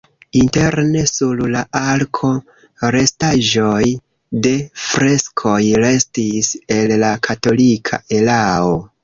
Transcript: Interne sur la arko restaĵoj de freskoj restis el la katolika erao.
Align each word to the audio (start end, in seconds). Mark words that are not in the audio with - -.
Interne 0.37 1.01
sur 1.09 1.41
la 1.55 1.59
arko 1.79 2.29
restaĵoj 2.95 3.83
de 4.47 4.55
freskoj 4.87 5.61
restis 5.85 6.51
el 6.79 6.97
la 7.05 7.13
katolika 7.31 8.03
erao. 8.21 8.77